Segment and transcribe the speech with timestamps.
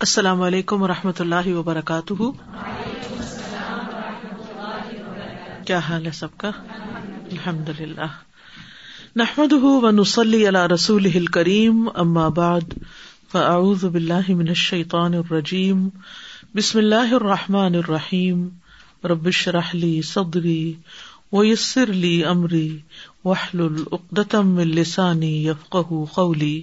[0.00, 2.22] السلام علیکم و رحمۃ اللہ وبرکاتہ۔
[5.66, 6.50] کیا حال ہے سب کا؟
[7.32, 8.06] الحمد للہ
[9.16, 12.60] نحمد ونسلی علی رسول کریم اما بعد،
[13.32, 15.88] فاعوذ باللہ من الشیطان الرجیم۔
[16.54, 18.48] بسم اللہ الرحمٰن الرحیم۔
[19.04, 20.74] ربش رحلی صدری
[21.32, 22.78] ویسر لی امری۔
[23.24, 26.62] وحل العقدم السانی یفقہ قولی۔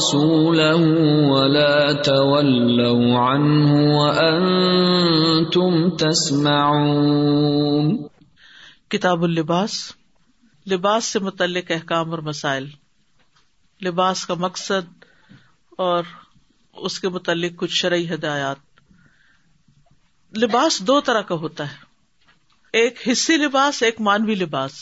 [0.00, 7.96] ورسوله ولا تولوا عنه وأنتم تسمعون.
[8.88, 9.92] کتاب اللباس،
[10.70, 12.66] لباس سے متعلق احکام اور مسائل۔
[13.84, 15.04] لباس کا مقصد
[15.78, 16.04] اور
[16.72, 18.56] اس کے متعلق کچھ شرعی ہدایات۔
[20.38, 21.76] لباس دو طرح کا ہوتا ہے۔
[22.72, 24.72] ایک حصی لباس، ایک مانوی لباس۔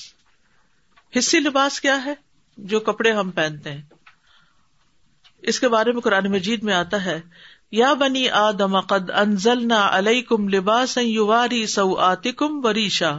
[1.19, 2.15] حصی لباس کیا ہے؟
[2.57, 3.83] جو کپڑے ہم پہنتے ہیں۔
[5.39, 7.21] اس کے بارے میں قرآن مجید میں آتا ہے،
[7.73, 13.11] یا بنی آدم قد انزلنا علیکم لباس یواری سوآتکم وریشا۔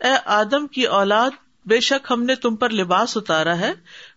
[0.00, 1.30] اے آدم کی اولاد،
[1.64, 3.72] بے شک ہم نے تم پر لباس اتارا ہے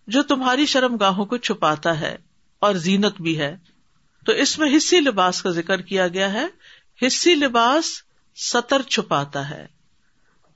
[0.07, 2.17] جو تمہاری شرم گاہوں کو چھپاتا ہے
[2.59, 3.57] اور زینت بھی ہے۔
[4.25, 6.45] تو اس میں حصی لباس کا ذکر کیا گیا ہے۔
[7.07, 7.85] حصی لباس
[8.35, 9.67] سطر چھپاتا ہے۔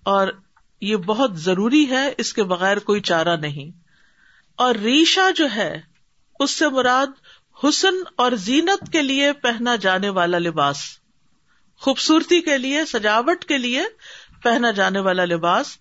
[0.04, 0.28] اور
[0.82, 3.78] یہ بہت ضروری ہے، اس کے بغیر کوئی چارہ نہیں۔
[4.56, 5.91] اور ریشا جو ہے
[6.42, 7.08] اس سے مراد
[7.64, 10.78] حسن اور زینت کے لیے پہنا جانے والا لباس،
[11.78, 13.84] خوبصورتی کے لیے، سجاوٹ کے لیے
[14.44, 15.78] پہنا جانے والا لباس،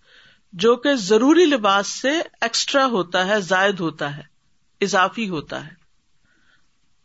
[0.53, 2.11] جو کہ ضروری لباس سے
[2.41, 4.23] ایکسٹرا ہوتا ہے، زائد ہوتا ہے،
[4.81, 5.71] اضافی ہوتا ہے۔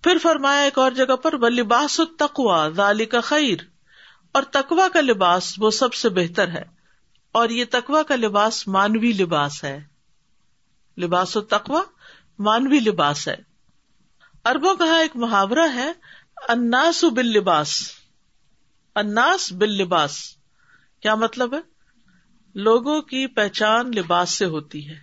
[0.04, 3.58] پھر فرمایا ایک اور جگہ پر وہ لباس و تقوا ذالی کا خیر۔
[4.32, 6.64] اور تقوا کا لباس وہ سب سے بہتر ہے۔
[7.32, 9.84] اور یہ تقوا کا لباس مانوی لباس ہے۔
[10.98, 11.82] لباس و تقوا
[12.40, 13.35] مانوی لباس ہے۔
[14.46, 15.91] اربوں کا ایک محاورہ ہے
[16.50, 17.91] اناس بل لباس
[18.96, 20.18] اناس بل لباس
[21.00, 21.59] کیا مطلب ہے؟
[22.56, 25.00] لوگوں کی پہچان لباس سے ہوتی ہے۔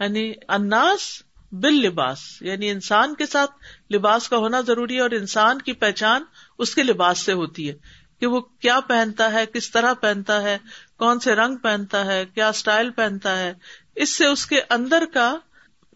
[0.00, 1.22] یعنی اناس
[1.52, 3.50] بل لباس یعنی انسان کے ساتھ
[3.92, 6.24] لباس کا ہونا ضروری ہے اور انسان کی پہچان
[6.58, 7.74] اس کے لباس سے ہوتی ہے۔
[8.20, 10.58] کہ وہ کیا پہنتا ہے، کس طرح پہنتا ہے،
[10.98, 13.54] کون سے رنگ پہنتا ہے، کیا اسٹائل پہنتا ہے۔
[13.94, 15.36] اس سے اس کے اندر کا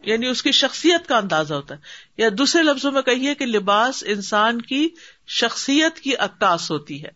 [0.03, 1.81] یعنی اس کی شخصیت کا اندازہ ہوتا ہے۔
[2.17, 4.89] یا دوسرے لفظوں میں کہیے کہ لباس انسان کی
[5.27, 7.09] شخصیت کی عکاس ہوتی ہے۔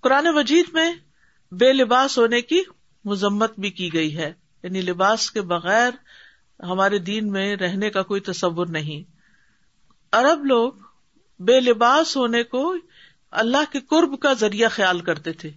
[0.00, 0.94] قرآن وجید میں
[1.52, 2.62] بے لباس ہونے کی
[3.04, 4.32] مذمت بھی کی گئی ہے۔
[4.62, 5.90] یعنی لباس کے بغیر
[6.62, 9.10] ہمارے دین میں رہنے کا کوئی تصور نہیں۔
[10.12, 10.72] ارب لوگ
[11.38, 12.76] بے لباس ہونے کو
[13.30, 15.50] اللہ کے قرب کا ذریعہ خیال کرتے تھے۔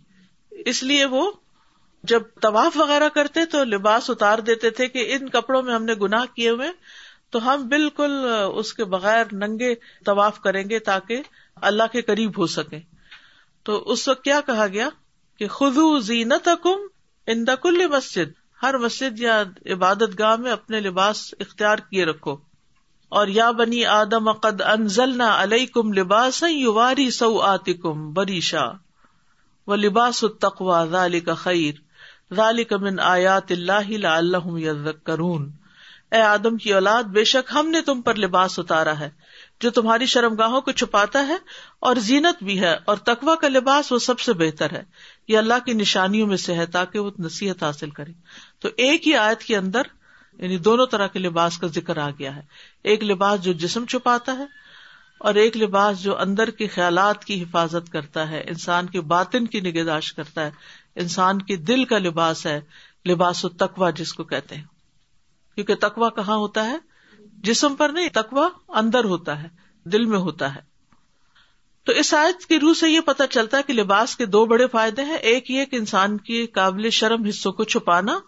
[0.51, 1.31] اس لیے وہ
[2.03, 5.93] جب طواف وغیرہ کرتے تو لباس اتار دیتے تھے کہ ان کپڑوں میں ہم نے
[5.93, 6.67] گناہ کیے ہوئے
[7.29, 8.11] تو ہم بالکل
[8.55, 11.21] اس کے بغیر ننگے طواف کریں گے تاکہ
[11.55, 12.79] اللہ کے قریب ہو سکے
[13.63, 14.89] تو اس وقت کیا کہا گیا
[15.39, 16.79] کہ خزو زینت حکم
[17.27, 18.31] ان دکل مسجد،
[18.63, 22.37] ہر مسجد یا عبادت گاہ میں اپنے لباس اختیار کیے رکھو۔
[23.09, 28.65] اور یا بنی آدم، قد انزلنا علیہ کم لباس یواری سو آتکم بریشا،
[29.67, 31.88] و لباس التقوا ذالک خیر۔
[32.31, 35.51] ذالک من آیات اللہ لعلہم یذکرون۔
[36.11, 39.09] اے آدم کی اولاد، بے شک ہم نے تم پر لباس اتارا ہے،
[39.61, 41.35] جو تمہاری شرم گاہوں کو چھپاتا ہے
[41.79, 44.83] اور زینت بھی ہے، اور تقوا کا لباس وہ سب سے بہتر ہے۔
[45.27, 48.11] یہ اللہ کی نشانیوں میں سے ہے تاکہ وہ نصیحت حاصل کرے۔
[48.59, 49.81] تو ایک ہی آیت کے اندر
[50.39, 52.41] یعنی دونوں طرح کے لباس کا ذکر آ گیا ہے۔
[52.83, 54.45] ایک لباس جو جسم چھپاتا ہے،
[55.21, 59.59] اور ایک لباس جو اندر کے خیالات کی حفاظت کرتا ہے، انسان کے باطن کی
[59.61, 60.51] نگہداشت کرتا ہے۔
[60.99, 62.61] انسان کے دل کا لباس ہے،
[63.09, 64.63] لباس و تقوا جس کو کہتے ہیں۔
[65.55, 66.77] کیونکہ تقوا کہاں ہوتا ہے؟
[67.19, 69.47] جسم پر نہیں تقوا اندر ہوتا ہے،
[69.85, 70.59] دل میں ہوتا ہے۔
[71.83, 74.67] تو اس آیت کی روح سے یہ پتا چلتا ہے کہ لباس کے دو بڑے
[74.67, 78.19] فائدے ہیں۔ ایک یہ کہ انسان کی قابل شرم حصوں کو چھپانا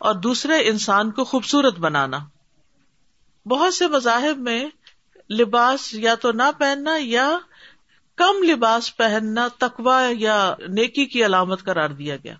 [0.00, 2.18] اور دوسرے انسان کو خوبصورت بنانا۔
[3.46, 4.64] بہت سے مذاہب میں
[5.30, 7.38] لباس یا تو نہ پہننا یا
[8.16, 12.34] کم لباس پہننا تقوا یا نیکی کی علامت قرار دیا گیا۔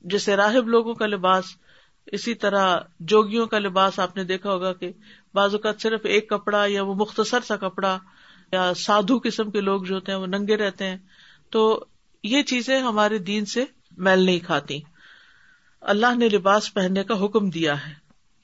[0.00, 1.44] جیسے راہب لوگوں کا لباس،
[2.06, 4.92] اسی طرح جوگیوں کا لباس، آپ نے دیکھا ہوگا کہ
[5.34, 7.98] بعض اوقات صرف ایک کپڑا یا وہ مختصر سا کپڑا
[8.52, 10.96] یا سادھو قسم کے لوگ جو ہوتے ہیں وہ ننگے رہتے ہیں۔
[11.50, 11.84] تو
[12.22, 13.64] یہ چیزیں ہمارے دین سے
[13.96, 14.80] میل نہیں کھاتی۔
[15.80, 17.94] اللہ نے لباس پہننے کا حکم دیا ہے۔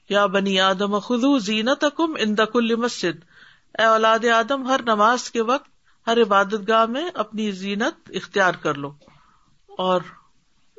[0.09, 3.25] یا بنی آدم خدو زینت کم ان دکل مسجد۔
[3.79, 5.74] اے اولاد آدم، ہر نماز کے وقت
[6.07, 8.91] ہر عبادت گاہ میں اپنی زینت اختیار کر لو۔
[9.67, 10.01] اور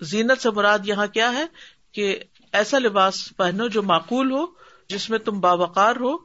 [0.03, 1.45] زینت سے مراد یہاں کیا ہے
[1.93, 2.19] کہ
[2.53, 4.47] ایسا لباس پہنو جو معقول ہو،
[4.89, 6.17] جس میں تم باوقار ہو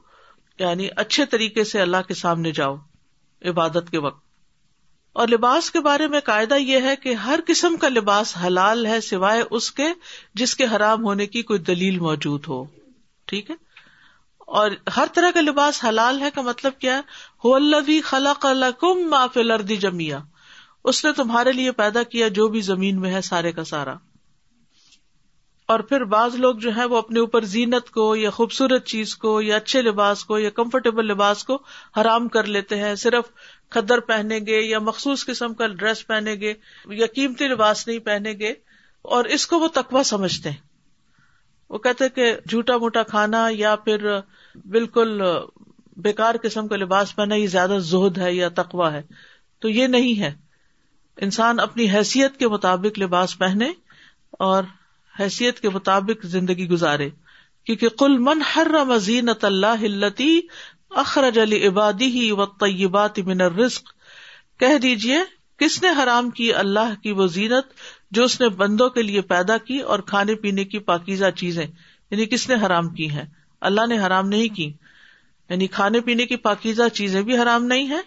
[0.59, 2.75] یعنی اچھے طریقے سے اللہ کے سامنے جاؤ
[3.45, 4.23] عبادت کے وقت۔
[5.13, 9.01] اور لباس کے بارے میں قاعدہ یہ ہے کہ ہر قسم کا لباس حلال ہے
[9.01, 9.83] سوائے اس کے
[10.33, 12.65] جس کے حرام ہونے کی کوئی دلیل موجود ہو۔
[13.25, 13.55] ٹھیک ہے؟
[14.51, 18.45] اور ہر طرح کا لباس حلال ہے کا مطلب کیا ہے؟ خلق
[18.79, 20.19] کم معاف لردی جمیا
[20.83, 23.93] اس نے تمہارے لیے پیدا کیا جو بھی زمین میں ہے سارے کا سارا۔
[25.67, 29.41] اور پھر بعض لوگ جو ہے وہ اپنے اوپر زینت کو یا خوبصورت چیز کو
[29.41, 31.59] یا اچھے لباس کو یا کمفرٹیبل لباس کو
[32.01, 33.23] حرام کر لیتے ہیں۔ صرف
[33.69, 36.53] کھدر پہنیں گے یا مخصوص قسم کا ڈریس پہنیں گے
[36.85, 38.53] یا قیمتی لباس نہیں پہنیں گے
[39.01, 40.71] اور اس کو وہ تقوا سمجھتے ہیں۔
[41.69, 44.19] وہ کہتے کہ جھوٹا موٹا کھانا یا پھر
[44.55, 45.21] بالکل
[45.97, 49.01] بےکار قسم کا لباس پہنا یہ زیادہ زہد ہے یا تقوا ہے۔
[49.59, 50.33] تو یہ نہیں ہے۔
[51.17, 53.71] انسان اپنی حیثیت کے مطابق لباس پہنے
[54.31, 54.63] اور
[55.19, 57.09] حیثیت کے مطابق زندگی گزارے۔
[57.63, 60.19] کیونکہ کل من ہر مزینت اللہ
[60.89, 63.83] اخرج علی عبادی ہی و طیبات من الرزق۔
[64.59, 65.17] کہہ دیجیے
[65.57, 67.65] کس نے حرام کی اللہ کی وہ زینت
[68.11, 71.65] جو اس نے بندوں کے لیے پیدا کی اور کھانے پینے کی پاکیزہ چیزیں
[72.11, 73.25] یعنی کس نے حرام کی ہیں؟
[73.61, 74.73] اللہ نے حرام نہیں کی۔
[75.49, 77.99] یعنی کھانے پینے کی پاکیزہ چیزیں بھی حرام نہیں ہے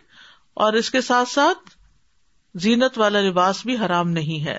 [0.55, 1.59] اور اس کے ساتھ ساتھ
[2.55, 4.59] زینت والا لباس بھی حرام نہیں ہے۔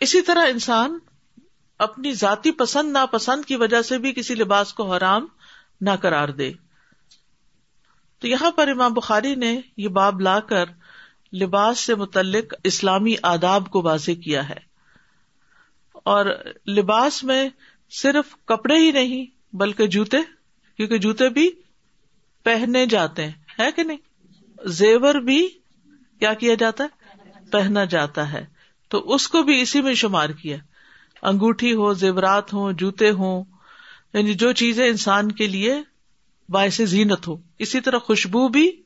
[0.00, 0.98] اسی طرح انسان
[1.78, 5.26] اپنی ذاتی پسند، ناپسند کی وجہ سے بھی کسی لباس کو حرام
[5.80, 6.52] نہ کرار دے۔
[8.18, 10.64] تو یہاں پر امام بخاری نے یہ باب لا کر
[11.32, 14.68] لباس سے متعلق اسلامی آداب کو واضح کیا ہے۔
[15.92, 16.26] اور
[16.68, 17.48] لباس میں
[17.90, 20.16] صرف کپڑے ہی نہیں بلکہ جوتے،
[20.76, 21.50] کیونکہ جوتے بھی
[22.42, 23.96] پہنے جاتے ہیں، ہے کہ نہیں؟
[24.64, 25.48] زیور بھی
[26.18, 26.88] کیا کیا جاتا ہے؟
[27.50, 28.46] پہنا جاتا ہے۔
[28.88, 30.56] تو اس کو بھی اسی میں شمار کیا۔
[31.22, 33.44] انگوٹھی ہو، زیورات ہو جوتے ہوں
[34.14, 35.74] یعنی جو چیزیں انسان کے لیے
[36.48, 38.82] باعث زینت ہو۔ اسی طرح خوشبو بھی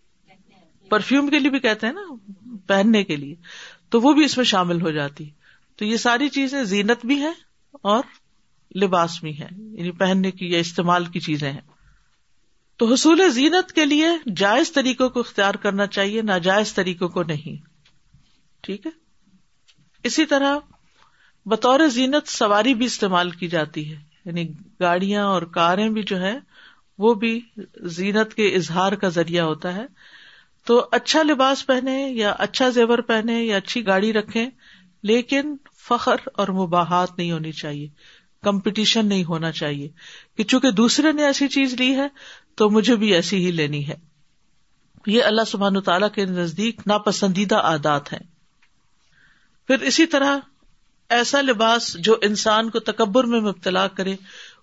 [0.89, 2.31] پرفیوم کے لیے بھی کہتے ہیں نا،
[2.67, 3.35] پہننے کے لیے۔
[3.89, 5.31] تو وہ بھی اس میں شامل ہو جاتی۔
[5.77, 7.33] تو یہ ساری چیزیں زینت بھی ہے
[7.73, 8.05] اور
[8.77, 11.61] لباس بھی ہے یعنی پہننے کی یا استعمال کی چیزیں ہیں۔
[12.77, 17.67] تو حصول زینت کے لیے جائز طریقوں کو اختیار کرنا چاہیے، ناجائز طریقوں کو نہیں۔
[18.61, 18.91] ٹھیک ہے؟
[20.05, 20.59] اسی طرح
[21.47, 24.49] بطور زینت سواری بھی استعمال کی جاتی ہے۔ یعنی
[24.81, 26.39] گاڑیاں اور کاریں بھی جو ہے
[26.99, 27.41] وہ بھی
[27.77, 29.87] زینت کے اظہار کا ذریعہ ہوتا ہے۔
[30.67, 34.49] تو اچھا لباس پہنے یا اچھا زیور پہنے یا اچھی گاڑی رکھے
[35.03, 35.57] لیکن
[35.89, 37.89] فخر اور مباحت نہیں ہونی چاہیے۔
[38.43, 39.89] کمپٹیشن نہیں ہونا چاہیے
[40.37, 42.09] کہ چونکہ دوسرے نے ایسی چیز لی ہے
[42.55, 43.95] تو مجھے بھی ایسی ہی لینی ہے۔
[45.07, 48.21] یہ اللہ سبحان تعالیٰ کے نزدیک ناپسندیدہ عادات ہیں۔
[49.67, 50.39] پھر اسی طرح
[51.09, 54.17] ایسا لباس جو انسان کو تکبر میں مبتلا کرے،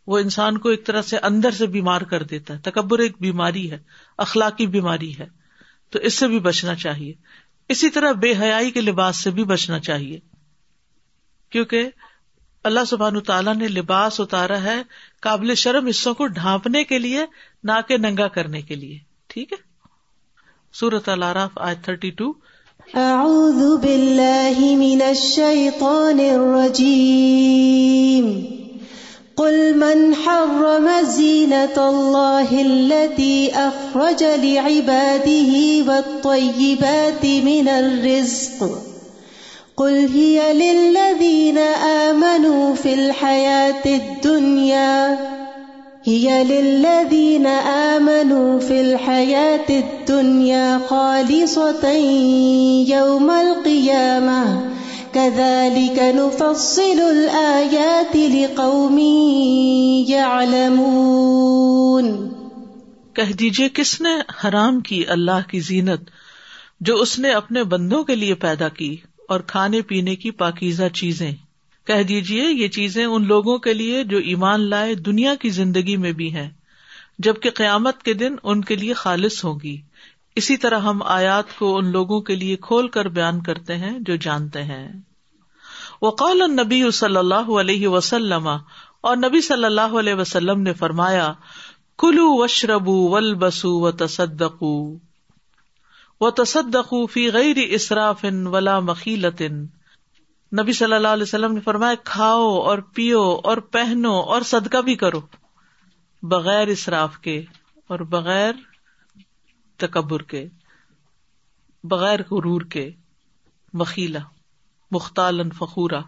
[0.08, 3.72] وہ انسان کو ایک طرح سے اندر سے بیمار کر دیتا ہے۔ تکبر ایک بیماری
[3.72, 3.78] ہے،
[4.18, 5.28] اخلاقی بیماری ہے،
[5.90, 7.14] تو اس سے بھی بچنا چاہیے۔
[7.70, 10.20] اسی طرح بے حیائی کے لباس سے بھی بچنا چاہیے۔
[11.50, 11.90] کیونکہ
[12.64, 14.82] اللہ سبحان تعالیٰ نے لباس اتارا ہے
[15.22, 17.26] قابل شرم حصوں کو ڈھانپنے کے لیے،
[17.64, 18.98] نہ کہ ننگا کرنے کے لیے۔
[19.28, 19.58] ٹھیک ہے؟
[20.74, 22.34] سورت العراف آج تھرٹی ٹو
[22.94, 28.46] اعوذ باللہ من الشیطان الرجیم۔
[29.36, 38.64] قل من حرم زینة الله التي أخرج لعباده والطيبات من الرزق۔
[39.80, 45.18] قل هي للذين آمنوا في الحياة الدنيا،
[46.08, 51.88] هي للذين آمنوا في الحياة الدنيا خالصة
[52.88, 54.70] يوم القيامة.
[55.12, 58.98] كذلك نفصل الآيات لقوم
[60.08, 62.30] يعلمون.
[63.14, 64.10] کہہ دیجیے کس نے
[64.44, 66.02] حرام کی اللہ کی زینت
[66.80, 68.98] جو اس نے اپنے بندوں کے لیے پیدا کی؟
[69.30, 71.32] اور کھانے پینے کی پاکیزہ چیزیں۔
[71.88, 76.12] کہہ دیجیے یہ چیزیں ان لوگوں کے لیے جو ایمان لائے دنیا کی زندگی میں
[76.12, 76.50] بھی ہیں،
[77.20, 79.78] جبکہ قیامت کے دن ان کے لیے خالص ہوگی۔
[80.36, 84.16] اسی طرح ہم آیات کو ان لوگوں کے لیے کھول کر بیان کرتے ہیں جو
[84.16, 84.88] جانتے ہیں۔
[86.02, 88.48] وقال النبی صلی اللہ علیہ وسلم،
[89.02, 91.34] اور نبی صلی اللہ علیہ وسلم نے فرمایا
[92.00, 95.09] کلو وشربو ول بسو و تصدقو
[96.22, 99.66] و تصدقو فی غیر اسراف ولا مخیلتن
[100.52, 104.96] نبی صلی اللہ علیہ وسلم نے فرمایا، کھاؤ اور پیو اور پہنو اور صدقہ بھی
[104.96, 105.22] کرو،
[106.24, 107.38] بغیر اسراف کے
[107.90, 108.54] اور بغیر
[109.80, 110.46] تکبر کے،
[111.84, 112.90] بغیر غرور کے
[113.74, 114.20] مخیلا
[114.92, 116.00] مختال فخورا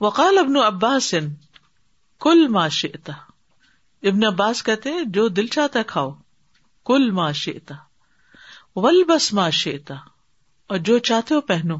[0.00, 1.14] وقال ابن عباس،
[2.20, 3.12] کل معاشیتا
[4.02, 6.10] ابن عباس کہتے جو دل چاہتا ہے کھاؤ،
[6.86, 7.74] کل معاشیتا
[8.76, 9.94] ول بس معاشیتا
[10.66, 11.76] اور جو چاہتے ہو پہنو۔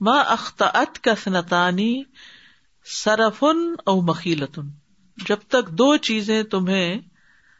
[0.00, 2.02] ماں اختعت کا سنتانی
[2.84, 4.68] سرفن او مخیلتن
[5.26, 6.98] جب تک دو چیزیں تمہیں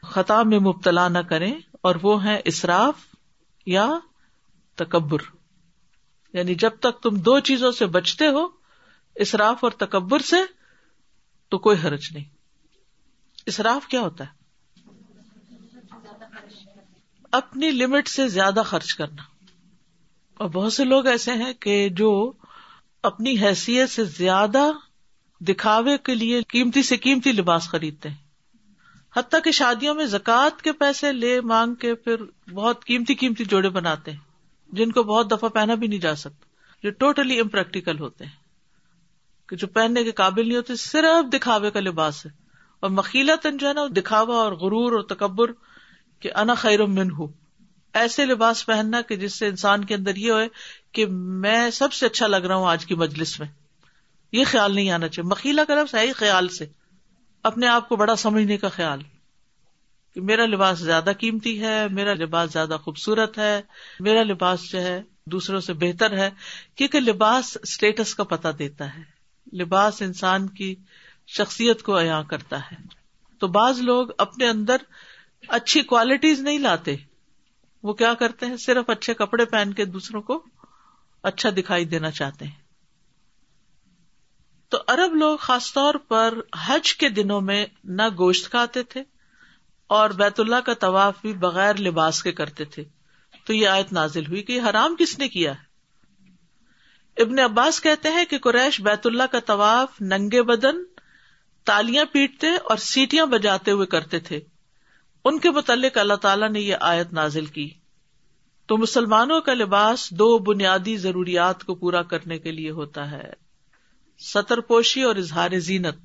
[0.03, 2.95] خطا میں مبتلا نہ کریں، اور وہ ہیں اسراف
[3.67, 3.89] یا
[4.75, 5.19] تکبر۔
[6.33, 8.49] یعنی جب تک تم دو چیزوں سے بچتے ہو،
[9.15, 10.37] اسراف اور تکبر سے،
[11.49, 12.25] تو کوئی حرج نہیں۔
[13.47, 14.42] اسراف کیا ہوتا ہے؟
[17.33, 19.23] اپنی لمٹ سے زیادہ خرچ کرنا۔
[20.35, 22.33] اور بہت سے لوگ ایسے ہیں کہ جو
[23.03, 24.65] اپنی حیثیت سے زیادہ
[25.41, 28.17] دکھاوے کے لیے قیمتی سے قیمتی لباس خریدتے ہیں۔
[29.17, 32.17] حتیٰ کہ شادیوں میں زکوٰۃ کے پیسے لے، مانگ کے پھر
[32.51, 34.19] بہت قیمتی قیمتی جوڑے بناتے ہیں،
[34.73, 36.45] جن کو بہت دفعہ پہنا بھی نہیں جا سکتا،
[36.83, 38.43] جو ٹوٹلی امپریکٹیکل ہوتے ہیں۔
[39.49, 42.31] کہ جو پہننے کے قابل نہیں ہوتے، صرف دکھاوے کا لباس ہے۔
[42.81, 45.53] اور مکیلا تن جو ہے نا، دکھاوا اور غرور اور تکبر
[46.23, 47.27] کہ انا خیر من ہوں
[47.93, 50.49] ایسے لباس پہننا کہ جس سے انسان کے اندر یہ ہوئے
[50.93, 53.49] کہ میں سب سے اچھا لگ رہا ہوں آج کی مجلس میں۔
[54.33, 56.67] یہ خیال نہیں آنا چاہیے۔ مکیلا کا لفظ ہے خیال سے۔
[57.43, 59.01] اپنے آپ کو بڑا سمجھنے کا خیال۔
[60.15, 63.63] کہ میرا لباس زیادہ قیمتی ہے، میرا لباس زیادہ خوبصورت ہے،
[64.01, 66.31] میرا لباس جو ہے دوسروں سے بہتر ہے۔
[66.75, 69.03] کیونکہ لباس اسٹیٹس کا پتہ دیتا ہے۔
[69.57, 70.75] لباس انسان کی
[71.27, 72.77] شخصیت کو عیاں کرتا ہے۔
[73.39, 74.77] تو بعض لوگ اپنے اندر
[75.49, 76.97] اچھی کوالٹیز نہیں لاتے۔
[77.83, 80.45] وہ کیا کرتے ہیں؟ صرف اچھے کپڑے پہن کے دوسروں کو
[81.23, 82.63] اچھا دکھائی دینا چاہتے ہیں۔
[84.69, 86.35] تو ارب لوگ خاص طور پر
[86.67, 89.03] حج کے دنوں میں نہ گوشت کھاتے تھے
[89.87, 92.85] اور بیت اللہ کا طواف بھی بغیر لباس کے کرتے تھے۔
[93.45, 95.73] تو یہ آیت نازل ہوئی کہ یہ حرام کس نے کیا ہے؟
[97.23, 100.77] ابن عباس کہتے ہیں کہ قریش بیت اللہ کا طواف ننگے بدن،
[101.65, 104.41] تالیاں پیٹتے اور سیٹیاں بجاتے ہوئے کرتے تھے۔
[105.25, 107.71] ان کے متعلق اللہ تعالیٰ نے یہ آیت نازل کی۔
[108.67, 113.33] تو مسلمانوں کا لباس دو بنیادی ضروریات کو پورا کرنے کے لیے ہوتا ہے۔
[114.19, 115.97] سطر پوشی اور اظہار زینت۔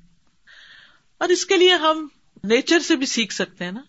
[1.18, 2.08] اور اس کے لیے ہم
[2.44, 3.80] نیچر سے بھی سیکھ سکتے ہیں نا۔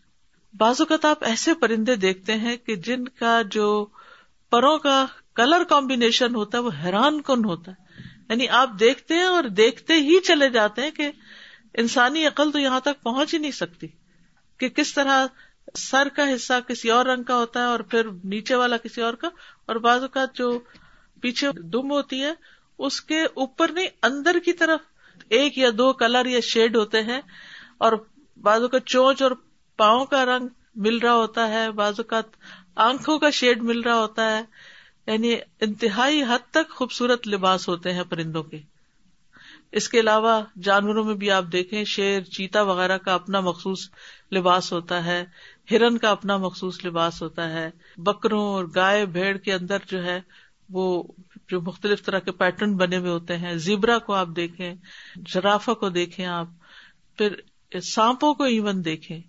[0.53, 3.85] بعض اوقات آپ ایسے پرندے دیکھتے ہیں کہ جن کا جو
[4.49, 5.05] پروں کا
[5.35, 9.93] کلر کمبینیشن ہوتا ہے وہ حیران کن ہوتا ہے۔ یعنی آپ دیکھتے ہیں اور دیکھتے
[9.93, 11.11] ہی چلے جاتے ہیں کہ
[11.73, 13.87] انسانی عقل تو یہاں تک پہنچ ہی نہیں سکتی۔
[14.59, 15.25] کہ کس طرح
[15.77, 19.13] سر کا حصہ کسی اور رنگ کا ہوتا ہے اور پھر نیچے والا کسی اور
[19.13, 19.29] کا،
[19.65, 20.47] اور بعض اوقات جو
[21.23, 22.31] پیچھے دم ہوتی ہے،
[22.79, 24.79] اس کے اوپر نہیں، اندر کی طرف
[25.29, 27.19] ایک یا دو کلر یا شیڈ ہوتے ہیں،
[27.77, 27.93] اور
[28.37, 29.31] بعض اوقات چونچ اور
[29.79, 32.35] پاؤں کا رنگ مل رہا ہوتا ہے، بعض اوقات
[32.79, 34.41] آنکھوں کا شیڈ مل رہا ہوتا ہے
[35.07, 38.57] یعنی انتہائی حد تک خوبصورت لباس ہوتے ہیں پرندوں کے۔
[39.71, 43.89] اس کے علاوہ جانوروں میں بھی آپ دیکھیں، شیر، چیتا وغیرہ کا اپنا مخصوص
[44.31, 45.25] لباس ہوتا ہے،
[45.71, 50.21] ہرن کا اپنا مخصوص لباس ہوتا ہے، بکروں اور گائے، بھیڑ کے اندر جو ہے
[50.69, 51.03] وہ
[51.47, 54.75] جو مختلف طرح کے پیٹرن بنے ہوئے ہوتے ہیں۔ زیبرا کو آپ دیکھیں
[55.15, 56.47] جرافا کو دیکھیں آپ،
[57.17, 57.35] پھر
[57.79, 59.19] سانپوں کو ایون دیکھیں۔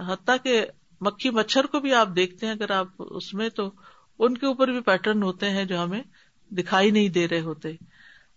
[0.00, 0.66] حتیٰ کہ
[1.00, 3.70] مکھی مچھر کو بھی آپ دیکھتے ہیں، اگر آپ اس میں تو
[4.18, 6.02] ان کے اوپر بھی پیٹرن ہوتے ہیں جو ہمیں
[6.50, 7.68] دکھائی نہیں دے رہے ہوتے۔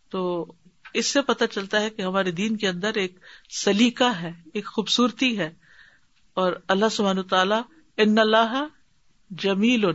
[0.10, 0.52] تو
[0.94, 3.20] اس سے پتہ چلتا ہے کہ ہمارے دین کے اندر ایک
[3.50, 5.54] سلیقہ ہے، ایک خوبصورتی ہے۔
[6.34, 7.62] اور اللہ سبحان تعالیٰ
[7.98, 8.68] ان اللہ
[9.30, 9.86] جمیل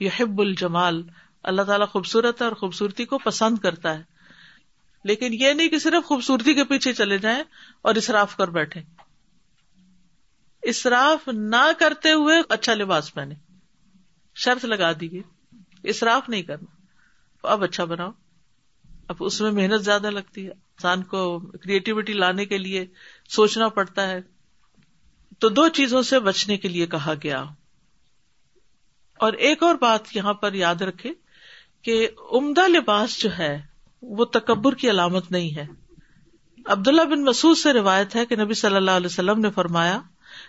[0.00, 1.02] یحب الجمال،
[1.42, 4.02] اللہ تعالیٰ خوبصورت ہے اور خوبصورتی کو پسند کرتا ہے۔
[5.04, 7.42] لیکن یہ نہیں کہ صرف خوبصورتی کے پیچھے چلے جائیں
[7.82, 8.82] اور اسراف کر بیٹھے۔
[10.62, 13.34] اسراف نہ کرتے ہوئے اچھا لباس پہنے۔
[14.34, 15.22] شرط لگا دیجیے،
[15.82, 16.86] اسراف نہیں کرنا۔
[17.42, 18.10] اب اچھا بناؤ۔
[19.08, 22.86] اب اس میں محنت زیادہ لگتی ہے۔ انسان کو کریٹیوٹی لانے کے لیے
[23.28, 24.20] سوچنا پڑتا ہے۔
[25.38, 27.44] تو دو چیزوں سے بچنے کے لیے کہا گیا۔
[29.18, 31.12] اور ایک اور بات یہاں پر یاد رکھے
[31.82, 33.62] کہ عمدہ لباس جو ہے،
[34.02, 35.66] وہ تکبر کی علامت نہیں ہے۔
[36.66, 40.00] عبداللہ بن مسعود سے روایت ہے کہ نبی صلی اللہ علیہ وسلم نے فرمایا،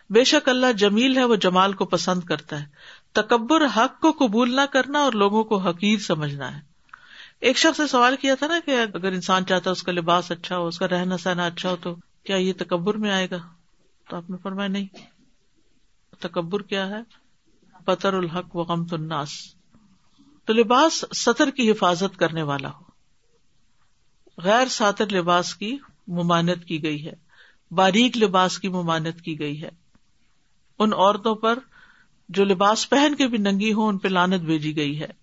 [0.10, 2.66] بے شک اللہ جمیل ہے، وہ جمال کو پسند کرتا ہے۔
[3.12, 6.69] تکبر حق کو قبول نہ کرنا اور لوگوں کو حقیر سمجھنا ہے۔
[7.40, 10.32] ایک شخص نے سوال کیا تھا نا کہ اگر انسان چاہتا ہے اس کا لباس
[10.32, 13.38] اچھا ہو، اس کا رہنا سہنا اچھا ہو، تو کیا یہ تکبر میں آئے گا؟
[14.10, 14.88] تو آپ نے فرمایا نہیں۔
[16.20, 17.00] تکبر کیا ہے؟
[17.86, 19.30] پتر الحق و غمت الناس۔
[20.46, 22.84] تو لباس سطر کی حفاظت کرنے والا ہو۔
[24.38, 25.78] غیر ساتر لباس کی
[26.08, 27.14] ممانت کی گئی ہے۔
[27.72, 29.70] باریک لباس کی ممانت کی گئی ہے۔
[30.80, 31.60] ان عورتوں پر
[32.30, 35.19] جو لباس پہن کے بھی ننگی ہو ان پہ لانت بھیجی گئی ہے۔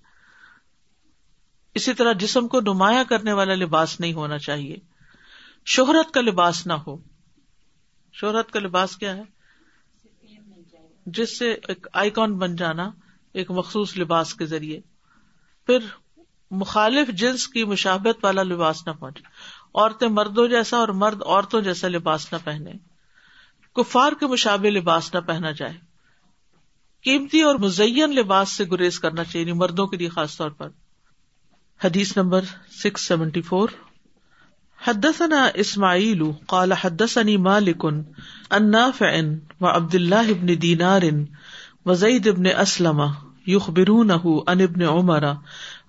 [1.76, 4.76] اسی طرح جسم کو نمایاں کرنے والا لباس نہیں ہونا چاہیے۔
[5.66, 6.96] شہرت کا لباس نہ ہو۔
[8.12, 9.22] شہرت کا لباس کیا ہے؟
[11.06, 12.90] جس سے ایک آئیکن بن جانا
[13.34, 14.80] ایک مخصوص لباس کے ذریعے۔
[15.66, 15.78] پھر
[16.50, 19.22] مخالف جنس کی مشابت والا لباس نہ پہنچے۔
[19.74, 22.72] عورتیں مردوں جیسا اور مرد عورتوں جیسا لباس نہ پہنے۔
[23.74, 25.74] کفار کے مشابے لباس نہ پہنا جائے۔
[27.02, 30.68] قیمتی اور مزین لباس سے گریز کرنا چاہیے یعنی مردوں کے لیے خاص طور پر۔
[31.80, 33.68] حدیث نمبر سکس سیونٹی فور
[34.78, 37.84] حدثنا اسماعیل قال حدثني مالك
[38.50, 39.10] ان نافع
[39.60, 41.04] و عبد الله بن دینار
[41.86, 43.02] و زید ابن اسلم
[43.46, 45.26] یخبرونه ان ابن عمر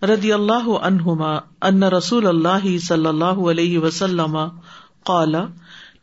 [0.04, 1.30] رضی اللہ عنہما
[1.62, 4.36] ان رسول اللہ صلی اللہ علیہ وسلم
[5.04, 5.38] قال،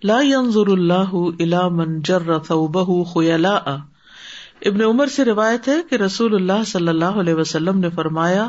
[0.05, 3.77] لا ينظر الله الى من جر ثوبه خيلاء
[4.73, 8.49] ابن عمر سے روایت ہے کہ رسول اللہ صلی اللہ علیہ وسلم نے فرمایا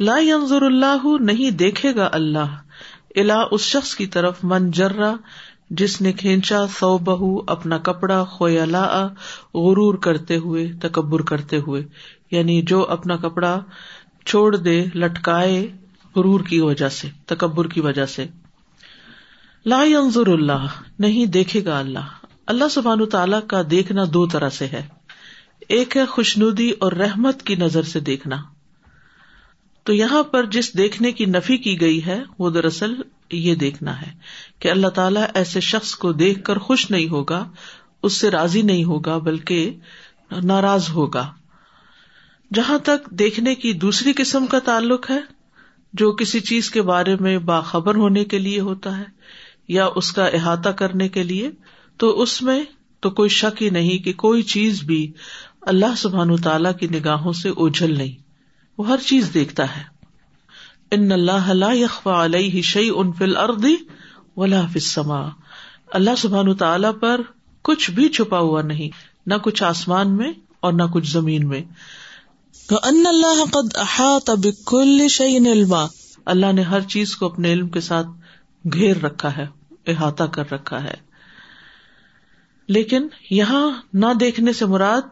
[0.00, 2.62] لا ينظر اللہ نہیں دیکھے گا اللہ۔
[3.16, 5.14] الا اس شخص کی طرف من جرا
[5.70, 9.06] جس نے کھینچا سو بہ اپنا کپڑا خولا
[9.54, 11.84] غرور کرتے ہوئے، تکبر کرتے ہوئے۔
[12.30, 13.60] یعنی جو اپنا کپڑا
[14.26, 15.72] چھوڑ دے، لٹکائے،
[16.16, 18.26] غرور کی وجہ سے، تکبر کی وجہ سے۔
[19.66, 20.66] لا ينظر اللہ،
[20.98, 24.86] نہیں دیکھے گا اللہ۔ اللہ سبحان تعالی کا دیکھنا دو طرح سے ہے۔
[25.68, 28.36] ایک ہے خوشنودی اور رحمت کی نظر سے دیکھنا۔
[29.84, 32.94] تو یہاں پر جس دیکھنے کی نفی کی گئی ہے، وہ دراصل
[33.32, 34.12] یہ دیکھنا ہے
[34.58, 37.50] کہ اللہ تعالیٰ ایسے شخص کو دیکھ کر خوش نہیں ہوگا،
[38.02, 39.76] اس سے راضی نہیں ہوگا، بلکہ
[40.42, 41.32] ناراض ہوگا۔
[42.54, 45.20] جہاں تک دیکھنے کی دوسری قسم کا تعلق ہے،
[45.92, 49.04] جو کسی چیز کے بارے میں باخبر ہونے کے لیے ہوتا ہے
[49.68, 51.50] یا اس کا احاطہ کرنے کے لیے،
[51.96, 52.64] تو اس میں
[53.00, 55.12] تو کوئی شک ہی نہیں کہ کوئی چیز بھی
[55.60, 58.23] اللہ سبحان تعالی کی نگاہوں سے اوجھل نہیں۔
[58.78, 59.82] وہ ہر چیز دیکھتا ہے۔
[60.90, 63.76] ان اللہ علیہ شعی ان فل اردی
[64.36, 65.28] ولا فما
[65.92, 67.20] اللہ سبحان تعالی پر
[67.62, 68.88] کچھ بھی چھپا ہوا نہیں
[69.26, 71.60] نہ کچھ آسمان میں اور نہ کچھ زمین میں۔
[72.70, 75.86] ان اللہ قد احاط بكل شيء علما۔
[76.24, 78.06] اللہ نے ہر چیز کو اپنے علم کے ساتھ
[78.72, 79.46] گھیر رکھا ہے
[79.86, 80.94] احاطہ کر رکھا ہے۔
[82.68, 85.02] لیکن یہاں نہ دیکھنے سے مراد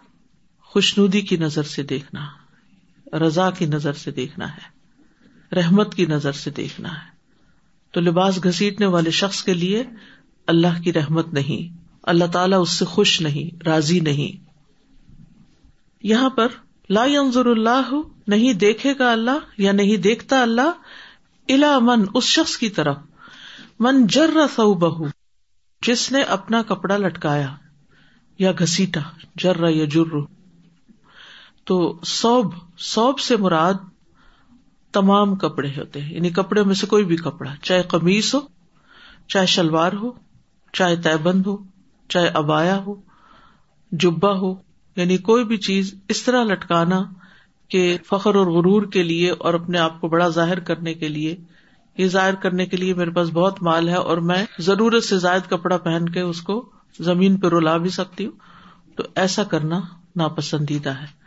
[0.62, 2.41] خوشنودی کی نظر سے دیکھنا۔
[3.12, 4.72] رضا کی نظر سے دیکھنا ہے،
[5.54, 7.12] رحمت کی نظر سے دیکھنا ہے۔
[7.90, 9.84] تو لباس گھسیٹنے والے شخص کے لیے
[10.46, 14.50] اللہ کی رحمت نہیں، اللہ تعالیٰ اس سے خوش نہیں، راضی نہیں۔
[16.02, 16.48] یہاں پر
[16.90, 17.94] لا ينظر اللہ،
[18.26, 20.70] نہیں دیکھے گا اللہ یا نہیں دیکھتا اللہ
[21.48, 22.96] الا من، اس شخص کی طرف۔
[23.80, 25.08] من جر سو بہ
[25.82, 27.56] جس نے اپنا کپڑا لٹکایا
[28.38, 29.00] یا گھسیٹا،
[29.34, 30.41] جر یا جر
[31.64, 33.74] تو سوب سوب سے مراد
[34.92, 38.40] تمام کپڑے ہوتے ہیں۔ یعنی کپڑے میں سے کوئی بھی کپڑا، چاہے قمیص ہو،
[39.28, 40.10] چاہے شلوار ہو،
[40.72, 41.56] چاہے تیبند ہو،
[42.08, 42.94] چاہے ابایا ہو
[43.92, 44.54] جبا ہو
[44.96, 47.02] یعنی کوئی بھی چیز اس طرح لٹکانا
[47.68, 51.36] کہ فخر اور غرور کے لیے اور اپنے آپ کو بڑا ظاہر کرنے کے لیے۔
[51.98, 55.50] یہ ظاہر کرنے کے لیے میرے پاس بہت مال ہے اور میں ضرورت سے زائد
[55.50, 56.70] کپڑا پہن کے اس کو
[57.00, 58.32] زمین پہ رلا بھی سکتی ہوں۔
[58.96, 59.80] تو ایسا کرنا
[60.16, 61.21] ناپسندیدہ ہے۔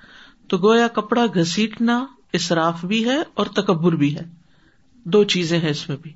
[0.48, 4.24] تو گویا کپڑا گھسیٹنا اصراف بھی ہے اور تکبر بھی ہے۔
[5.04, 6.14] دو چیزیں ہیں اس میں بھی۔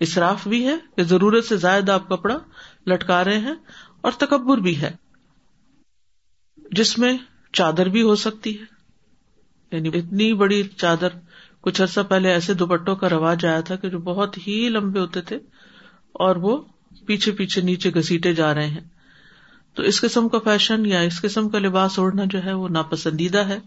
[0.00, 2.38] اصراف بھی ہے کہ ضرورت سے زائد آپ کپڑا
[2.86, 3.54] لٹکا رہے ہیں
[4.00, 4.96] اور تکبر بھی ہے۔
[6.72, 7.18] جس میں
[7.52, 8.64] چادر بھی ہو سکتی ہے۔
[9.72, 11.08] یعنی اتنی بڑی چادر،
[11.60, 15.20] کچھ عرصہ پہلے ایسے دوپٹوں کا رواج آیا تھا کہ جو بہت ہی لمبے ہوتے
[15.20, 15.36] تھے
[16.12, 16.62] اور وہ
[17.06, 18.80] پیچھے پیچھے نیچے گسیٹے جا رہے ہیں۔
[19.76, 23.46] تو اس قسم کا فیشن یا اس قسم کا لباس اوڑھنا جو ہے وہ ناپسندیدہ
[23.48, 23.58] ہے۔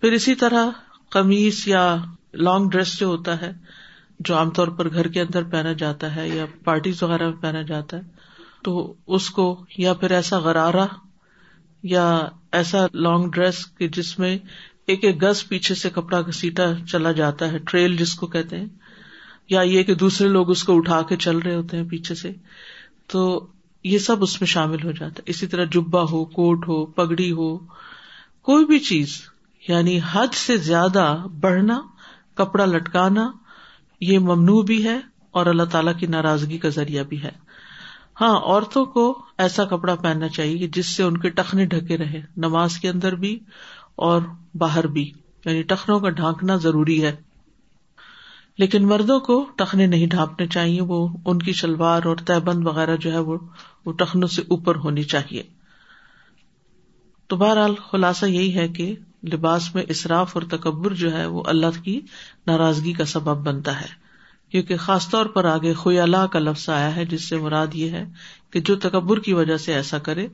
[0.00, 0.70] پھر اسی طرح
[1.10, 1.96] قمیص یا
[2.34, 3.52] لانگ ڈریس جو ہوتا ہے،
[4.20, 7.62] جو عام طور پر گھر کے اندر پہنا جاتا ہے یا پارٹیز وغیرہ میں پہنا
[7.62, 8.02] جاتا ہے،
[8.64, 10.86] تو اس کو یا پھر ایسا غرارہ
[11.82, 12.06] یا
[12.52, 14.38] ایسا لانگ ڈریس کہ جس میں
[14.86, 18.66] ایک ایک گز پیچھے سے کپڑا گھسیٹا چلا جاتا ہے ٹریل جس کو کہتے ہیں،
[19.48, 22.32] یا یہ کہ دوسرے لوگ اس کو اٹھا کے چل رہے ہوتے ہیں پیچھے سے۔
[23.06, 23.48] تو
[23.84, 27.32] یہ سب اس میں شامل ہو جاتا ہے۔ اسی طرح جبا ہو، کوٹ ہو، پگڑی
[27.32, 27.58] ہو،
[28.42, 29.22] کوئی بھی چیز
[29.68, 31.80] یعنی حد سے زیادہ بڑھنا،
[32.34, 33.32] کپڑا لٹکانا،
[34.00, 37.30] یہ ممنوع بھی ہے اور اللہ تعالی کی ناراضگی کا ذریعہ بھی ہے۔
[38.20, 42.76] ہاں عورتوں کو ایسا کپڑا پہننا چاہیے جس سے ان کے ٹخنے ڈھکے رہے، نماز
[42.78, 43.38] کے اندر بھی
[43.96, 44.20] اور
[44.54, 45.12] باہر بھی۔
[45.44, 47.31] یعنی ٹخنوں کا ڈھانکنا ضروری ہے۔
[48.58, 52.96] لیکن مردوں کو ٹخنے نہیں ڈھانپنے چاہیے، وہ ان کی شلوار اور تہ بند وغیرہ
[52.96, 55.42] جو ہے وہ ٹخنوں سے اوپر ہونی چاہیے۔
[57.26, 58.96] تو بہرحال خلاصہ یہی ہے کہ
[59.32, 62.00] لباس میں اصراف اور تکبر جو ہے وہ اللہ کی
[62.46, 64.02] ناراضگی کا سبب بنتا ہے۔
[64.50, 67.90] کیونکہ خاص طور پر آگے خوی اللہ کا لفظ آیا ہے، جس سے مراد یہ
[67.90, 68.04] ہے
[68.50, 70.26] کہ جو تکبر کی وجہ سے ایسا کرے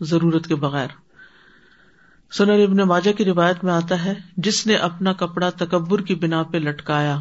[0.00, 0.88] ضرورت کے بغیر۔
[2.32, 6.42] سنر ابن ماجہ کی روایت میں آتا ہے، جس نے اپنا کپڑا تکبر کی بنا
[6.42, 7.20] پہ لٹکایا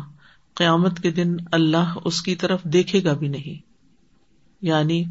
[0.55, 3.61] قیامت کے دن اللہ اس کی طرف دیکھے گا بھی نہیں۔
[4.61, 5.03] یعنی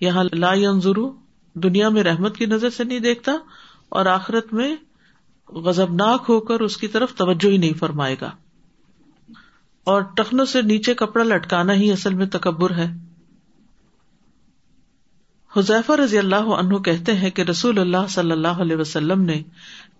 [0.00, 1.12] یہاں لا ینظرو،
[1.54, 3.32] دنیا میں رحمت کی نظر سے نہیں دیکھتا
[3.88, 4.76] اور آخرت میں
[5.48, 8.30] غزبناک ہو کر اس کی طرف توجہ ہی نہیں فرمائے گا۔
[9.84, 12.92] اور ٹخنوں سے نیچے کپڑا لٹکانا ہی اصل میں تکبر ہے۔
[15.56, 19.42] حذیفہ رضی اللہ عنہ کہتے ہیں کہ رسول اللہ صلی اللہ علیہ وسلم نے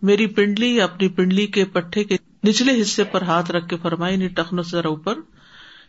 [0.02, 4.16] میری پنڈلی یا اپنی پنڈلی کے پٹھے کے نچلے حصے پر ہاتھ رکھ کے فرمائی
[4.16, 5.18] نہیں ٹخنوں سے اوپر،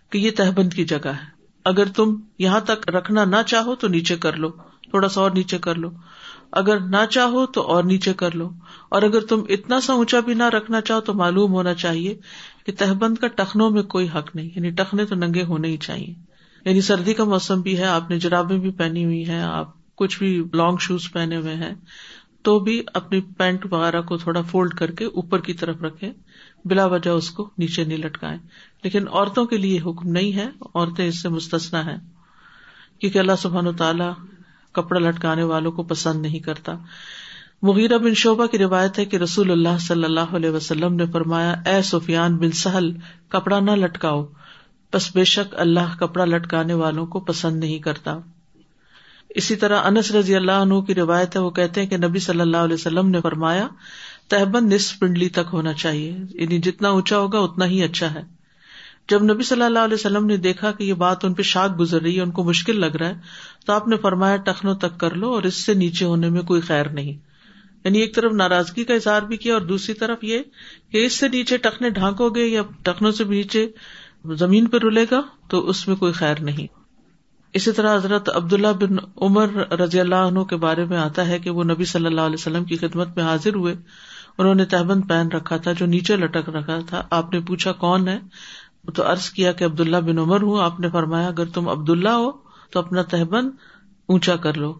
[0.09, 4.15] کہ یہ تہبند کی جگہ ہے۔ اگر تم یہاں تک رکھنا نہ چاہو تو نیچے
[4.15, 4.49] کر لو،
[4.89, 5.89] تھوڑا سا اور نیچے کر لو۔
[6.51, 8.49] اگر نہ چاہو تو اور نیچے کر لو۔
[8.89, 12.17] اور اگر تم اتنا سا اونچا بھی نہ رکھنا چاہو تو معلوم ہونا چاہیے
[12.65, 16.13] کہ تہبند کا ٹخنوں میں کوئی حق نہیں۔ یعنی ٹخنے تو ننگے ہونے ہی چاہیے۔
[16.65, 20.19] یعنی سردی کا موسم بھی ہے، آپ نے جرابیں بھی پہنی ہوئی ہیں، آپ کچھ
[20.19, 21.75] بھی لانگ شوز پہنے ہوئے ہیں۔
[22.45, 26.11] تو بھی اپنی پینٹ وغیرہ کو تھوڑا فولڈ کر کے اوپر کی طرف رکھے
[26.65, 28.37] بلا وجہ اس کو نیچے نہیں لٹکائے
[28.83, 31.95] لیکن عورتوں کے لیے حکم نہیں ہے، عورتیں اس سے مستثنا ہے
[32.99, 34.13] کیونکہ اللہ سبحان و تعالیٰ
[34.71, 36.73] کپڑا لٹکانے والوں کو پسند نہیں کرتا۔
[37.61, 41.51] مغیرہ بن شعبہ کی روایت ہے کہ رسول اللہ صلی اللہ علیہ وسلم نے فرمایا،
[41.65, 42.91] اے سفیان بن سہل،
[43.29, 44.25] کپڑا نہ لٹکاؤ۔
[44.93, 48.17] بس بے شک اللہ کپڑا لٹکانے والوں کو پسند نہیں کرتا۔
[49.35, 52.41] اسی طرح انس رضی اللہ عنہ کی روایت ہے، وہ کہتے ہیں کہ نبی صلی
[52.41, 53.67] اللہ علیہ وسلم نے فرمایا،
[54.27, 58.21] تہبند نصف پنڈلی تک ہونا چاہیے یعنی جتنا اونچا ہوگا اتنا ہی اچھا ہے۔
[59.09, 62.01] جب نبی صلی اللہ علیہ وسلم نے دیکھا کہ یہ بات ان پہ شاک گزر
[62.01, 63.13] رہی ہے، ان کو مشکل لگ رہا ہے،
[63.65, 66.61] تو آپ نے فرمایا، ٹخنوں تک کر لو اور اس سے نیچے ہونے میں کوئی
[66.61, 67.13] خیر نہیں۔
[67.83, 70.39] یعنی ایک طرف ناراضگی کا اظہار بھی کیا اور دوسری طرف یہ
[70.91, 73.67] کہ اس سے نیچے ٹخنے ڈھانکو گے یا ٹخنوں سے نیچے
[74.35, 76.84] زمین پہ رولے گا تو اس میں کوئی خیر نہیں۔
[77.55, 81.49] اسی طرح حضرت عبداللہ بن عمر رضی اللہ عنہ کے بارے میں آتا ہے کہ
[81.49, 83.75] وہ نبی صلی اللہ علیہ وسلم کی خدمت میں حاضر ہوئے۔
[84.37, 88.07] انہوں نے تہبند پہن رکھا تھا، جو نیچے لٹک رکھا تھا۔ آپ نے پوچھا کون
[88.07, 88.19] ہے؟
[88.95, 92.31] تو عرض کیا کہ عبداللہ بن عمر ہوں۔ آپ نے فرمایا، اگر تم عبداللہ ہو
[92.71, 93.49] تو اپنا تہبند
[94.07, 94.79] اونچا کر لو۔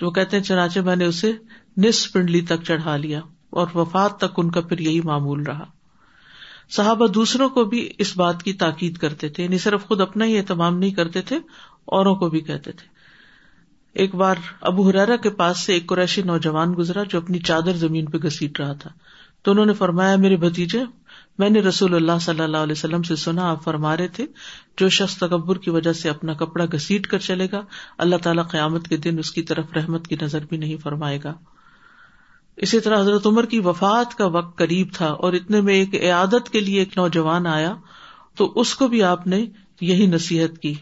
[0.00, 1.32] وہ کہتے ہیں، چنانچہ میں نے اسے
[1.76, 3.20] نس پنڈلی تک چڑھا لیا
[3.50, 5.64] اور وفات تک ان کا پھر یہی معمول رہا۔
[6.70, 10.38] صحابہ دوسروں کو بھی اس بات کی تاکید کرتے تھے یعنی صرف خود اپنا ہی
[10.38, 11.38] اہتمام نہیں کرتے تھے
[11.84, 12.92] اوروں کو بھی کہتے تھے۔
[13.92, 18.04] ایک بار ابو حرارا کے پاس سے ایک قریشی نوجوان گزرا جو اپنی چادر زمین
[18.04, 18.90] پہ گسیٹ رہا تھا۔
[19.42, 20.78] تو انہوں نے فرمایا، میرے بھتیجے،
[21.38, 24.26] میں نے رسول اللہ صلی اللہ علیہ وسلم سے سنا، آپ فرما رہے تھے،
[24.78, 27.60] جو شخص تکبر کی وجہ سے اپنا کپڑا گسیٹ کر چلے گا،
[27.98, 31.34] اللہ تعالیٰ قیامت کے دن اس کی طرف رحمت کی نظر بھی نہیں فرمائے گا۔
[32.56, 36.50] اسی طرح حضرت عمر کی وفات کا وقت قریب تھا اور اتنے میں ایک عیادت
[36.50, 37.76] کے لیے ایک نوجوان آیا،
[38.36, 39.46] تو اس کو بھی آپ نے
[39.80, 40.74] یہی نصیحت کی۔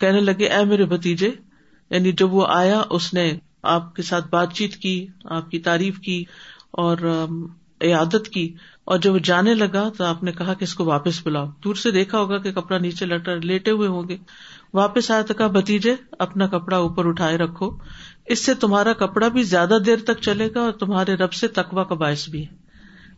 [0.00, 1.30] کہنے لگے، اے میرے بتیجے
[1.90, 5.98] یعنی جب وہ آیا، اس نے آپ کے ساتھ بات چیت کی، آپ کی تعریف
[5.98, 6.24] کی
[6.70, 6.96] اور
[7.80, 8.54] عیادت کی
[8.84, 11.74] اور جب وہ جانے لگا تو آپ نے کہا کہ اس کو واپس بلاؤ۔ دور
[11.74, 14.16] سے دیکھا ہوگا کہ کپڑا نیچے لٹر لیٹے ہوئے ہوں گے۔
[14.74, 17.70] واپس آیا تو کہا بتیجے اپنا کپڑا اوپر اٹھائے رکھو۔
[18.26, 21.84] اس سے تمہارا کپڑا بھی زیادہ دیر تک چلے گا اور تمہارے رب سے تقوا
[21.84, 22.56] کا باعث بھی ہے۔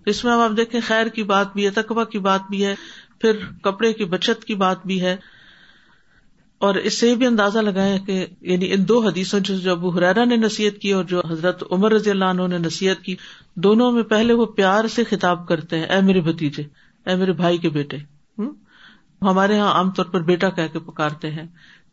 [0.06, 2.74] اس میں اب آپ دیکھیں، خیر کی بات بھی ہے تقوا کی بات بھی ہے،
[3.20, 5.16] پھر کپڑے کی بچت کی بات بھی ہے۔
[6.58, 10.36] اور اس سے بھی اندازہ لگایا کہ یعنی ان دو حدیثوں جو ابو حرارا نے
[10.36, 13.16] نصیحت کی اور جو حضرت عمر رضی اللہ عنہ نے نصیحت کی،
[13.54, 16.62] دونوں میں پہلے وہ پیار سے خطاب کرتے ہیں، اے میرے بھتیجے،
[17.06, 17.96] اے میرے بھائی کے بیٹے۔
[19.22, 21.46] ہمارے یہاں عام طور پر بیٹا کہہ کے پکارتے ہیں،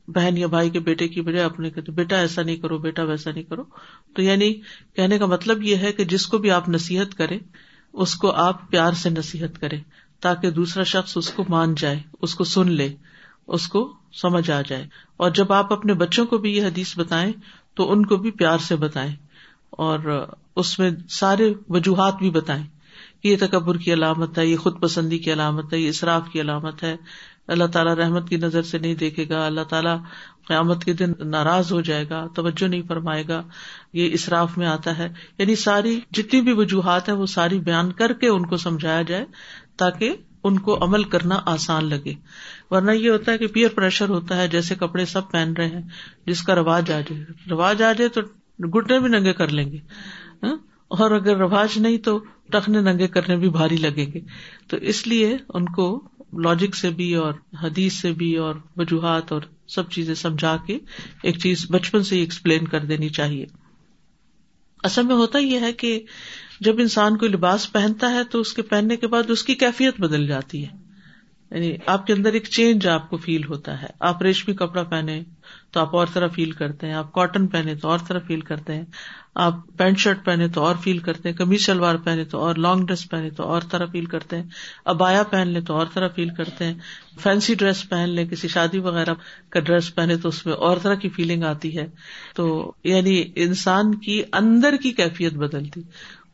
[0.08, 3.32] بہن یا بھائی کے بیٹے کی بجائے اپنے کہتے بیٹا ایسا نہیں کرو، بیٹا ویسا
[3.32, 3.64] نہیں کرو۔
[4.16, 4.54] تو یعنی
[4.96, 7.38] کہنے کا مطلب یہ ہے کہ جس کو بھی آپ نصیحت کرے
[7.94, 9.78] اس کو آپ پیار سے نصیحت کرے
[10.20, 12.90] تاکہ دوسرا شخص اس کو مان جائے، اس کو سن لے۔
[13.48, 17.34] اس کو سمجھ آ جائے۔ اور جب آپ اپنے بچوں کو بھی یہ حدیث بتائیں،
[17.74, 19.16] تو ان کو بھی پیار سے بتائیں۔
[19.70, 22.64] اور اس میں سارے وجوہات بھی بتائیں
[23.24, 26.42] کہ یہ تکبر کی علامت ہے، یہ خود پسندی کی علامت ہے، یہ اصراف کی
[26.42, 26.96] علامت ہے۔
[27.48, 29.98] اللہ تعالیٰ رحمت کی نظر سے نہیں دیکھے گا، اللہ تعالیٰ
[30.48, 33.44] قیامت کے دن ناراض ہو جائے گا، توجہ نہیں فرمائے گا۔
[33.94, 38.14] یہ اصراف میں آتا ہے۔ یعنی ساری جتنی بھی وجوہات ہیں، وہ ساری بیان کر
[38.14, 39.26] کے ان کو سمجھایا جائے
[39.78, 42.14] تاکہ ان کو عمل کرنا آسان لگے۔
[42.74, 45.82] ورنہ یہ ہوتا ہے کہ پیئر پریشر ہوتا ہے، جیسے کپڑے سب پہن رہے ہیں،
[46.26, 48.22] جس کا رواج آ جائے۔ رواج آ جائے تو
[48.68, 49.78] گٹنے بھی ننگے کر لیں گے۔
[50.44, 50.56] ہاں؟
[50.88, 54.20] اور اگر رواج نہیں تو ٹخنے ننگے کرنے بھی بھاری لگیں گے۔
[54.68, 57.34] تو اس لیے ان کو لاجک سے بھی اور
[57.64, 60.80] حدیث سے بھی اور وجوہات اور سب چیزیں سمجھا کے
[61.24, 63.46] ایک چیز بچپن سے ہی ایکسپلین کر دینی چاہیے۔
[64.84, 66.02] اصل میں ہوتا یہ ہے کہ
[66.60, 70.00] جب انسان کوئی لباس پہنتا ہے تو اس کے پہننے کے بعد اس کی کیفیت
[70.00, 70.83] بدل جاتی ہے۔
[71.54, 75.24] یعنی آپ کے اندر ایک چینج آپ کو فیل ہوتا ہے۔ آپ ریشمی کپڑا پہنے
[75.72, 78.74] تو آپ اور طرح فیل کرتے ہیں، آپ کاٹن پہنے تو اور طرح فیل کرتے
[78.74, 78.86] ہیں،
[79.36, 82.86] آپ پینٹ شرٹ پہنے تو اور فیل کرتے ہیں کمیز شلوار پہنے تو اور لانگ
[82.86, 84.44] ڈریس پہنے تو اور طرح فیل کرتے ہیں،
[84.86, 86.74] ابایا پہن لیں تو اور طرح فیل کرتے ہیں
[87.20, 89.14] فینسی ڈریس پہن لیں کسی شادی وغیرہ
[89.50, 91.88] کا ڈریس پہنے تو اس میں اور طرح کی فیلنگ آتی ہے۔
[92.36, 95.82] تو یعنی انسان کی اندر کی کیفیت بدلتی،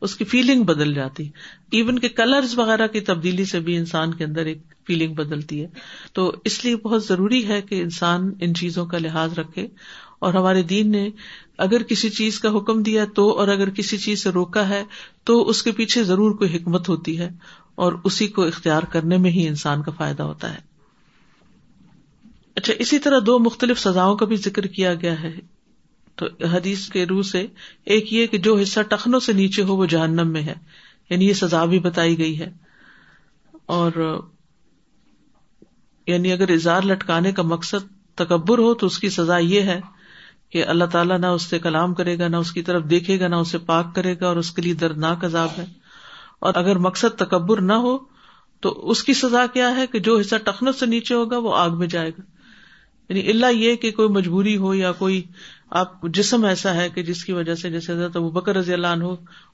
[0.00, 1.30] اس کی فیلنگ بدل جاتی۔
[1.70, 5.66] ایون کے کلرز وغیرہ کی تبدیلی سے بھی انسان کے اندر ایک فیلنگ بدلتی ہے۔
[6.12, 9.66] تو اس لیے بہت ضروری ہے کہ انسان ان چیزوں کا لحاظ رکھے۔
[10.18, 11.10] اور ہمارے دین نے
[11.58, 14.84] اگر کسی چیز کا حکم دیا تو اور اگر کسی چیز سے روکا ہے
[15.24, 17.30] تو اس کے پیچھے ضرور کوئی حکمت ہوتی ہے
[17.74, 20.58] اور اسی کو اختیار کرنے میں ہی انسان کا فائدہ ہوتا ہے۔
[22.54, 25.40] اچھا اسی طرح دو مختلف سزاؤں کا بھی ذکر کیا گیا ہے۔
[26.14, 27.46] تو حدیث کے روح سے
[27.84, 30.54] ایک یہ کہ جو حصہ ٹخنوں سے نیچے ہو وہ جہنم میں ہے۔
[31.10, 32.52] یعنی یہ سزا بھی بتائی گئی ہے۔
[33.66, 34.20] اور
[36.06, 39.80] یعنی اگر اظہار لٹکانے کا مقصد تکبر ہو تو اس کی سزا یہ ہے
[40.50, 43.28] کہ اللہ تعالیٰ نہ اس سے کلام کرے گا، نہ اس کی طرف دیکھے گا،
[43.28, 45.64] نہ اسے پاک کرے گا اور اس کے لیے دردناک عذاب ہے۔
[46.38, 47.98] اور اگر مقصد تکبر نہ ہو
[48.60, 51.78] تو اس کی سزا کیا ہے کہ جو حصہ ٹخنوں سے نیچے ہوگا وہ آگ
[51.78, 52.22] میں جائے گا۔
[53.08, 55.22] یعنی اللہ یہ کہ کوئی مجبوری ہو یا کوئی
[55.70, 59.04] آپ، جسم ایسا ہے کہ جس کی وجہ سے جیسے وہ بکر رضی اللہ عنہ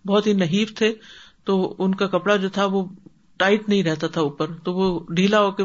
[0.07, 0.95] بہت ہی نحیف تھے،
[1.45, 2.85] تو ان کا کپڑا جو تھا وہ
[3.37, 5.65] ٹائٹ نہیں رہتا تھا اوپر، تو وہ ڈھیلا ہو کے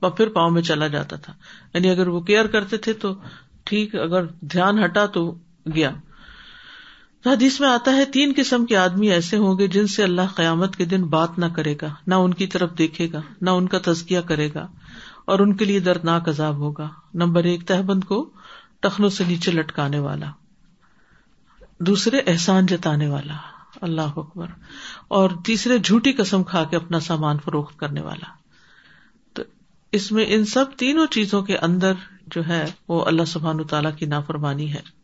[0.00, 1.32] پھر پاؤں میں چلا جاتا تھا۔
[1.74, 3.14] یعنی اگر وہ کیئر کرتے تھے تو
[3.64, 5.38] ٹھیک، اگر دھیان ہٹا تو
[5.74, 5.90] گیا۔
[7.26, 10.76] حدیث میں آتا ہے، تین قسم کے آدمی ایسے ہوں گے جن سے اللہ قیامت
[10.76, 13.78] کے دن بات نہ کرے گا، نہ ان کی طرف دیکھے گا، نہ ان کا
[13.84, 14.66] تزکیہ کرے گا،
[15.24, 18.30] اور ان کے لیے دردناک عذاب ہوگا۔ نمبر ایک، تہبند کو
[18.80, 20.30] ٹخنوں سے نیچے لٹکانے والا۔
[21.80, 23.34] دوسرے، احسان جتانے والا۔
[23.80, 24.46] اللہ اکبر۔
[25.08, 28.43] اور تیسرے، جھوٹی قسم کھا کے اپنا سامان فروخت کرنے والا۔
[29.94, 31.92] اس میں ان سب تینوں چیزوں کے اندر
[32.26, 35.03] جو ہے وہ اللہ سبحان تعالیٰ کی نافرمانی ہے۔